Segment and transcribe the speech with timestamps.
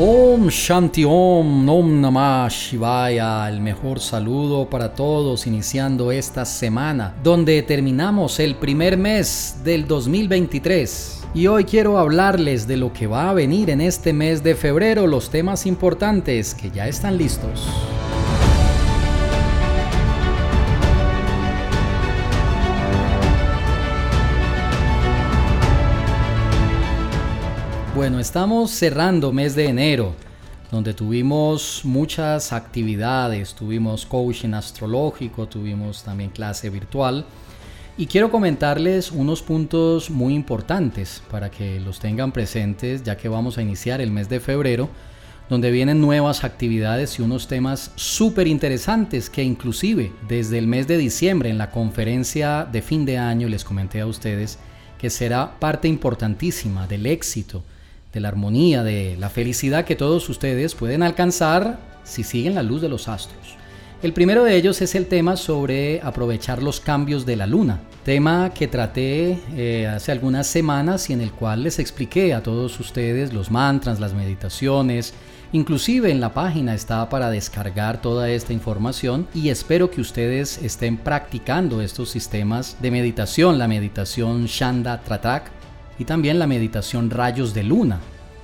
[0.00, 7.60] Om Shanti Om Om Namah Shivaya, el mejor saludo para todos iniciando esta semana, donde
[7.62, 11.22] terminamos el primer mes del 2023.
[11.34, 15.08] Y hoy quiero hablarles de lo que va a venir en este mes de febrero,
[15.08, 17.66] los temas importantes que ya están listos.
[27.98, 30.14] Bueno, estamos cerrando mes de enero,
[30.70, 37.26] donde tuvimos muchas actividades, tuvimos coaching astrológico, tuvimos también clase virtual.
[37.96, 43.58] Y quiero comentarles unos puntos muy importantes para que los tengan presentes, ya que vamos
[43.58, 44.88] a iniciar el mes de febrero,
[45.48, 50.98] donde vienen nuevas actividades y unos temas súper interesantes que inclusive desde el mes de
[50.98, 54.60] diciembre en la conferencia de fin de año les comenté a ustedes
[54.98, 57.64] que será parte importantísima del éxito
[58.12, 62.80] de la armonía, de la felicidad que todos ustedes pueden alcanzar si siguen la luz
[62.80, 63.58] de los astros.
[64.00, 68.54] El primero de ellos es el tema sobre aprovechar los cambios de la luna, tema
[68.54, 73.32] que traté eh, hace algunas semanas y en el cual les expliqué a todos ustedes
[73.32, 75.14] los mantras, las meditaciones,
[75.52, 80.96] inclusive en la página está para descargar toda esta información y espero que ustedes estén
[80.96, 85.57] practicando estos sistemas de meditación, la meditación Shanda Tratak,
[85.98, 88.00] y también la meditación rayos de luna.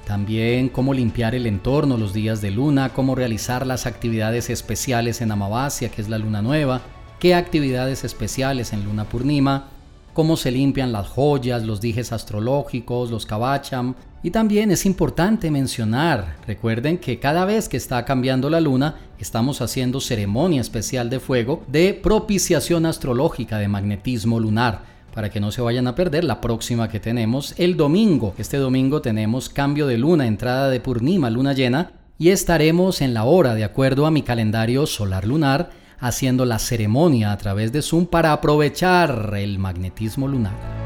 [0.07, 5.33] También cómo limpiar el entorno los días de luna, cómo realizar las actividades especiales en
[5.33, 6.83] Amavasya, que es la luna nueva,
[7.19, 9.69] qué actividades especiales en luna purnima,
[10.13, 13.95] cómo se limpian las joyas, los dijes astrológicos, los kabacham.
[14.23, 19.63] Y también es importante mencionar, recuerden que cada vez que está cambiando la luna, estamos
[19.63, 25.63] haciendo ceremonia especial de fuego de propiciación astrológica de magnetismo lunar para que no se
[25.63, 28.35] vayan a perder la próxima que tenemos el domingo.
[28.37, 33.25] Este domingo tenemos cambio de luna, entrada de Purnima, luna llena, y estaremos en la
[33.25, 35.71] hora, de acuerdo a mi calendario solar lunar,
[36.01, 40.84] haciendo la ceremonia a través de Zoom para aprovechar el magnetismo lunar.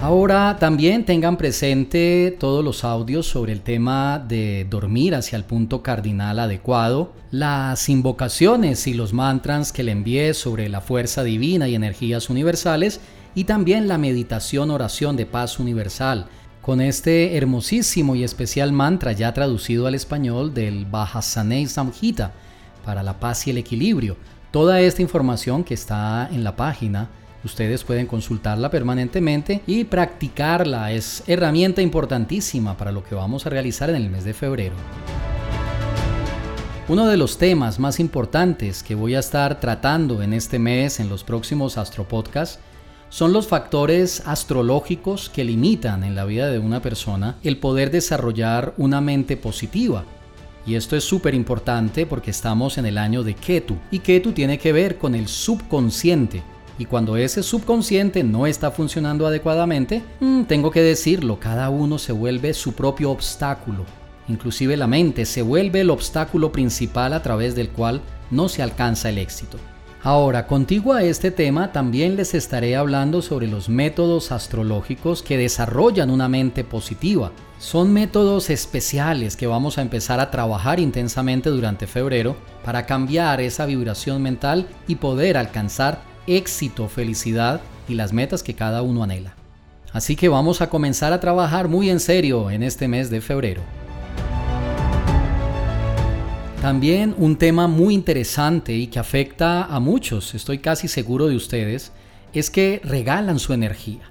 [0.00, 5.82] Ahora también tengan presente todos los audios sobre el tema de dormir hacia el punto
[5.82, 11.74] cardinal adecuado, las invocaciones y los mantras que le envié sobre la fuerza divina y
[11.74, 13.00] energías universales
[13.34, 16.26] y también la meditación oración de paz universal
[16.62, 22.32] con este hermosísimo y especial mantra ya traducido al español del Bahasanei Samhita
[22.84, 24.16] para la paz y el equilibrio.
[24.52, 27.08] Toda esta información que está en la página
[27.44, 30.92] Ustedes pueden consultarla permanentemente y practicarla.
[30.92, 34.74] Es herramienta importantísima para lo que vamos a realizar en el mes de febrero.
[36.88, 41.08] Uno de los temas más importantes que voy a estar tratando en este mes, en
[41.08, 42.60] los próximos Astropodcasts,
[43.10, 48.74] son los factores astrológicos que limitan en la vida de una persona el poder desarrollar
[48.76, 50.04] una mente positiva.
[50.66, 53.78] Y esto es súper importante porque estamos en el año de Ketu.
[53.90, 56.42] Y Ketu tiene que ver con el subconsciente,
[56.78, 62.12] y cuando ese subconsciente no está funcionando adecuadamente, mm, tengo que decirlo, cada uno se
[62.12, 63.84] vuelve su propio obstáculo.
[64.28, 68.00] Inclusive la mente se vuelve el obstáculo principal a través del cual
[68.30, 69.58] no se alcanza el éxito.
[70.04, 76.10] Ahora, contigo a este tema también les estaré hablando sobre los métodos astrológicos que desarrollan
[76.10, 77.32] una mente positiva.
[77.58, 83.66] Son métodos especiales que vamos a empezar a trabajar intensamente durante febrero para cambiar esa
[83.66, 89.34] vibración mental y poder alcanzar éxito, felicidad y las metas que cada uno anhela.
[89.92, 93.62] Así que vamos a comenzar a trabajar muy en serio en este mes de febrero.
[96.60, 101.92] También un tema muy interesante y que afecta a muchos, estoy casi seguro de ustedes,
[102.32, 104.02] es que regalan su energía.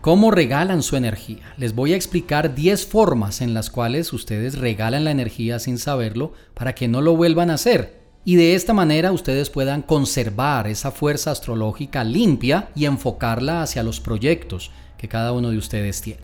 [0.00, 1.54] ¿Cómo regalan su energía?
[1.56, 6.32] Les voy a explicar 10 formas en las cuales ustedes regalan la energía sin saberlo
[6.54, 10.90] para que no lo vuelvan a hacer y de esta manera ustedes puedan conservar esa
[10.90, 16.22] fuerza astrológica limpia y enfocarla hacia los proyectos que cada uno de ustedes tiene.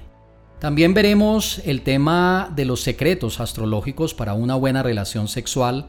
[0.59, 5.87] También veremos el tema de los secretos astrológicos para una buena relación sexual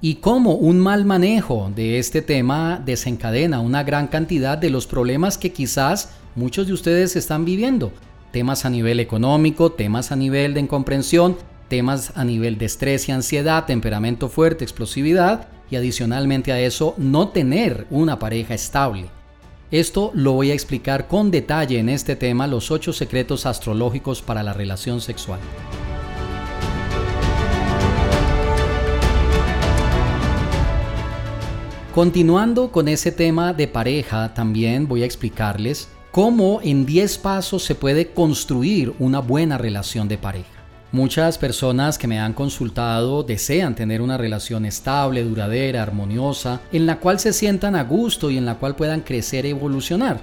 [0.00, 5.36] y cómo un mal manejo de este tema desencadena una gran cantidad de los problemas
[5.36, 7.90] que quizás muchos de ustedes están viviendo.
[8.30, 11.36] Temas a nivel económico, temas a nivel de incomprensión,
[11.68, 17.28] temas a nivel de estrés y ansiedad, temperamento fuerte, explosividad y adicionalmente a eso no
[17.28, 19.06] tener una pareja estable.
[19.70, 24.42] Esto lo voy a explicar con detalle en este tema, los 8 secretos astrológicos para
[24.42, 25.40] la relación sexual.
[31.96, 37.74] Continuando con ese tema de pareja, también voy a explicarles cómo en 10 pasos se
[37.74, 40.65] puede construir una buena relación de pareja.
[40.96, 47.00] Muchas personas que me han consultado desean tener una relación estable, duradera, armoniosa, en la
[47.00, 50.22] cual se sientan a gusto y en la cual puedan crecer e evolucionar.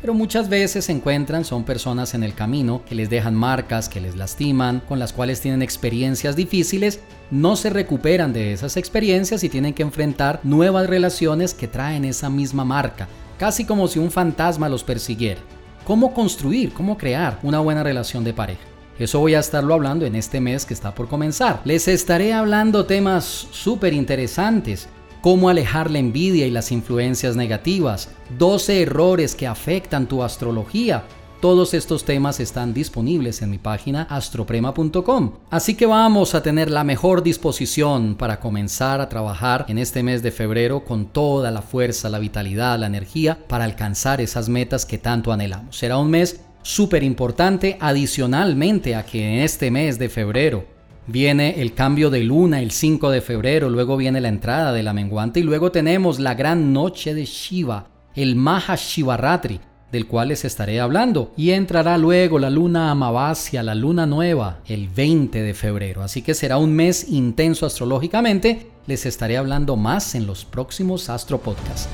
[0.00, 4.00] Pero muchas veces se encuentran son personas en el camino que les dejan marcas, que
[4.00, 7.00] les lastiman, con las cuales tienen experiencias difíciles,
[7.30, 12.30] no se recuperan de esas experiencias y tienen que enfrentar nuevas relaciones que traen esa
[12.30, 15.42] misma marca, casi como si un fantasma los persiguiera.
[15.84, 18.73] ¿Cómo construir, cómo crear una buena relación de pareja?
[18.98, 21.60] Eso voy a estarlo hablando en este mes que está por comenzar.
[21.64, 24.88] Les estaré hablando temas súper interesantes.
[25.20, 28.10] Cómo alejar la envidia y las influencias negativas.
[28.38, 31.04] 12 errores que afectan tu astrología.
[31.40, 35.32] Todos estos temas están disponibles en mi página astroprema.com.
[35.50, 40.22] Así que vamos a tener la mejor disposición para comenzar a trabajar en este mes
[40.22, 44.96] de febrero con toda la fuerza, la vitalidad, la energía para alcanzar esas metas que
[44.96, 45.76] tanto anhelamos.
[45.76, 50.64] Será un mes súper importante adicionalmente a que en este mes de febrero
[51.06, 54.94] viene el cambio de luna el 5 de febrero, luego viene la entrada de la
[54.94, 59.60] menguante y luego tenemos la gran noche de Shiva, el Maha Shivaratri,
[59.92, 61.32] del cual les estaré hablando.
[61.36, 66.02] Y entrará luego la luna Amavasya, la luna nueva, el 20 de febrero.
[66.02, 68.70] Así que será un mes intenso astrológicamente.
[68.86, 71.88] Les estaré hablando más en los próximos Astro Podcasts.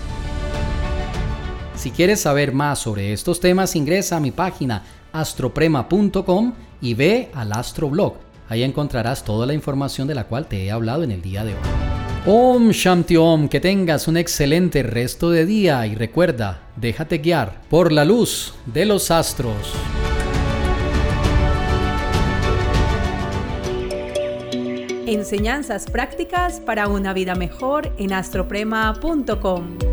[1.80, 4.82] Si quieres saber más sobre estos temas, ingresa a mi página
[5.12, 8.16] astroprema.com y ve al astroblog.
[8.50, 11.54] Ahí encontrarás toda la información de la cual te he hablado en el día de
[11.54, 11.60] hoy.
[12.26, 17.92] Om Shanti Om, que tengas un excelente resto de día y recuerda, déjate guiar por
[17.92, 19.72] la luz de los astros.
[25.06, 29.89] Enseñanzas prácticas para una vida mejor en astroprema.com.